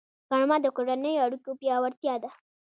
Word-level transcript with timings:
غرمه 0.29 0.57
د 0.61 0.65
کورنیو 0.75 1.23
اړیکو 1.25 1.49
پیاوړتیا 1.59 2.15
ده 2.23 2.29